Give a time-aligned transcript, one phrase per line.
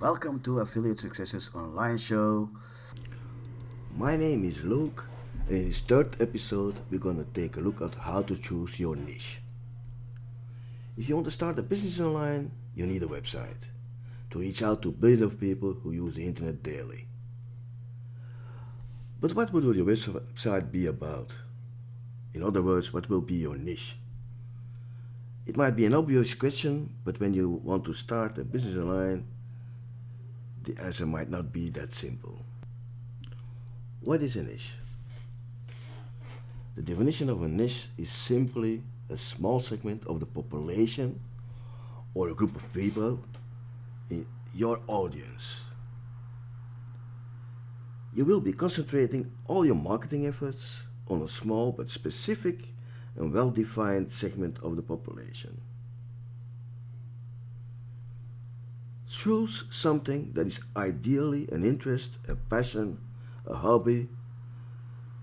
[0.00, 2.48] Welcome to Affiliate Successes Online Show.
[3.94, 5.04] My name is Luke,
[5.46, 8.80] and in this third episode, we're going to take a look at how to choose
[8.80, 9.42] your niche.
[10.96, 13.68] If you want to start a business online, you need a website
[14.30, 17.06] to reach out to billions of people who use the internet daily.
[19.20, 21.34] But what will your website be about?
[22.32, 23.96] In other words, what will be your niche?
[25.44, 29.26] It might be an obvious question, but when you want to start a business online,
[30.64, 32.44] the answer might not be that simple.
[34.02, 34.72] What is a niche?
[36.76, 41.20] The definition of a niche is simply a small segment of the population
[42.14, 43.20] or a group of people
[44.08, 45.56] in your audience.
[48.14, 52.68] You will be concentrating all your marketing efforts on a small but specific
[53.16, 55.60] and well defined segment of the population.
[59.10, 62.98] Choose something that is ideally an interest, a passion,
[63.44, 64.08] a hobby,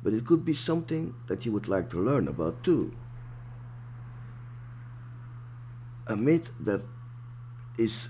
[0.04, 2.94] but it could be something that you would like to learn about too.
[6.06, 6.82] A myth that
[7.78, 8.10] is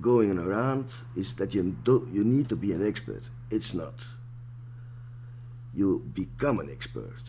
[0.00, 3.22] going around is that you, do, you need to be an expert.
[3.50, 3.94] It's not.
[5.74, 7.22] You become an expert.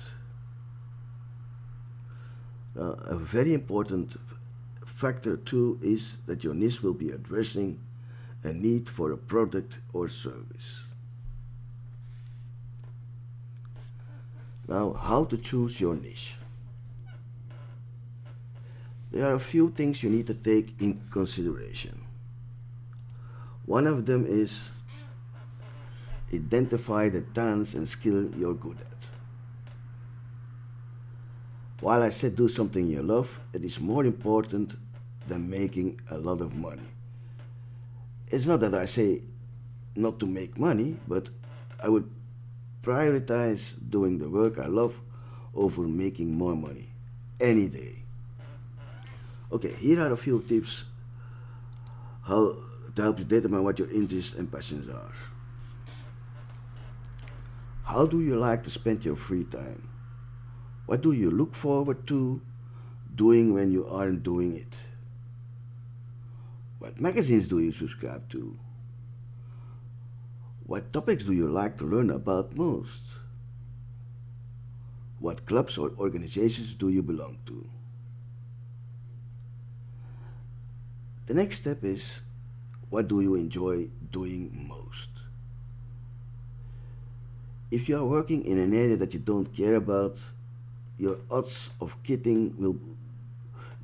[2.80, 4.18] Uh, a very important
[4.98, 7.80] factor two is that your niche will be addressing
[8.44, 10.82] a need for a product or service.
[14.68, 16.34] Now, how to choose your niche?
[19.12, 22.02] There are a few things you need to take in consideration.
[23.68, 24.68] One of them is
[26.34, 28.98] identify the talents and skill you're good at.
[31.82, 34.74] While I said do something you love, it is more important
[35.28, 36.88] than making a lot of money.
[38.28, 39.22] It's not that I say
[39.96, 41.30] not to make money, but
[41.82, 42.10] I would
[42.84, 45.00] prioritize doing the work I love
[45.54, 46.90] over making more money
[47.40, 48.04] any day.
[49.52, 50.84] Okay, here are a few tips
[52.24, 52.58] how
[52.96, 55.14] to help you determine what your interests and passions are.
[57.84, 59.88] How do you like to spend your free time?
[60.86, 62.42] What do you look forward to
[63.16, 64.76] doing when you aren't doing it?
[66.88, 68.58] What magazines do you subscribe to?
[70.68, 73.02] What topics do you like to learn about most?
[75.20, 77.68] What clubs or organizations do you belong to?
[81.26, 82.22] The next step is
[82.90, 85.10] what do you enjoy doing most?
[87.70, 90.16] If you are working in an area that you don't care about,
[90.98, 92.80] your odds of quitting will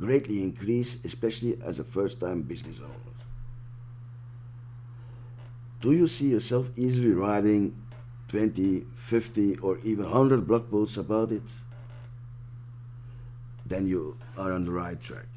[0.03, 3.14] greatly increase, especially as a first time business owner.
[5.80, 7.75] Do you see yourself easily writing
[8.28, 11.44] 20, 50, or even 100 blog posts about it?
[13.66, 15.28] Then you are on the right track.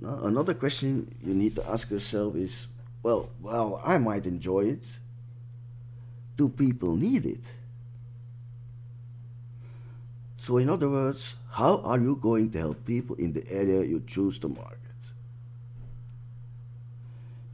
[0.00, 2.68] Now, another question you need to ask yourself is
[3.02, 4.84] well, well, I might enjoy it.
[6.36, 7.44] Do people need it?
[10.48, 14.02] So, in other words, how are you going to help people in the area you
[14.06, 14.78] choose to market?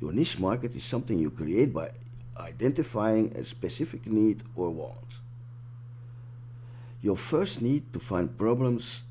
[0.01, 1.91] Your niche market is something you create by
[2.37, 5.19] identifying a specific need or want.
[7.03, 9.03] Your first need to find problems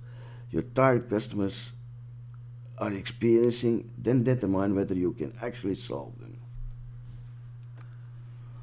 [0.50, 1.74] your target customers
[2.78, 6.38] are experiencing, then determine whether you can actually solve them.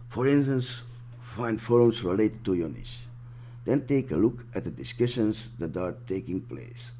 [0.08, 0.80] For instance,
[1.20, 3.00] find forums related to your niche.
[3.64, 6.90] Then take a look at the discussions that are taking place.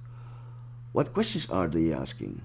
[0.93, 2.43] What questions are they asking?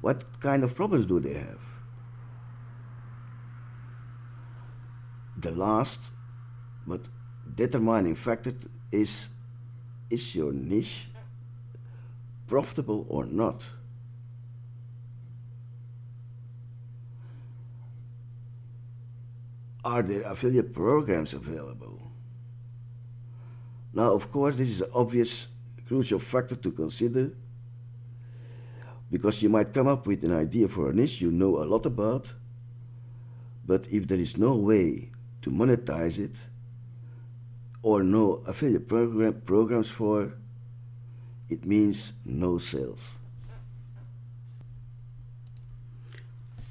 [0.00, 1.60] What kind of problems do they have?
[5.36, 6.12] The last
[6.86, 7.02] but
[7.54, 8.54] determining factor
[8.90, 9.26] is
[10.08, 11.08] is your niche
[12.46, 13.64] profitable or not?
[19.84, 22.00] Are there affiliate programs available?
[23.92, 25.48] Now, of course, this is an obvious
[25.86, 27.30] crucial factor to consider
[29.10, 31.86] because you might come up with an idea for a niche you know a lot
[31.86, 32.32] about,
[33.64, 35.10] but if there is no way
[35.42, 36.34] to monetize it
[37.82, 40.32] or no affiliate program, programs for,
[41.48, 43.02] it means no sales.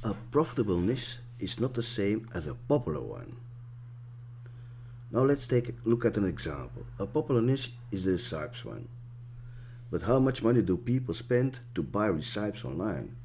[0.03, 3.35] A profitable niche is not the same as a popular one.
[5.11, 6.85] Now let's take a look at an example.
[6.99, 8.87] A popular niche is the Recipes one
[9.91, 13.15] But how much money do people spend to buy recipes online?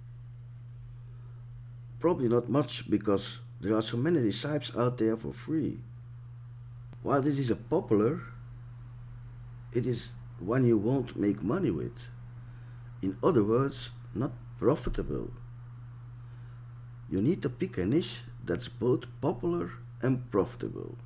[1.99, 5.81] Probably not much because there are so many recipes out there for free.
[7.03, 8.21] While this is a popular,
[9.73, 12.09] it is one you won't make money with.
[13.03, 15.31] In other words, not profitable.
[17.11, 19.73] You need to pick a niche that's both popular
[20.03, 20.97] and profitable.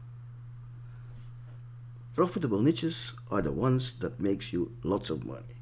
[2.14, 5.58] Profitable niches are the ones that makes you lots of money.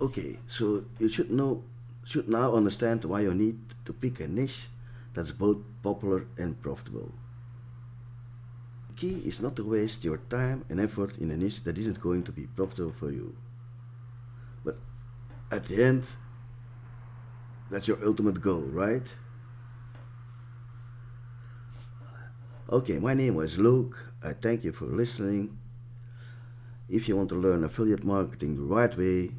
[0.00, 1.62] Okay, so you should know
[2.04, 4.68] should now understand why you need to pick a niche
[5.14, 7.12] that's both popular and profitable.
[8.88, 12.00] The key is not to waste your time and effort in a niche that isn't
[12.00, 13.36] going to be profitable for you.
[14.64, 14.78] But
[15.50, 16.06] at the end,
[17.70, 19.12] that's your ultimate goal, right?
[22.68, 23.96] Okay, my name was Luke.
[24.24, 25.56] I thank you for listening.
[26.88, 29.30] If you want to learn affiliate marketing the right way,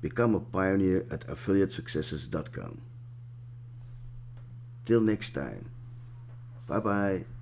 [0.00, 2.80] become a pioneer at affiliatesuccesses.com.
[4.84, 5.70] Till next time.
[6.68, 7.35] Bye bye.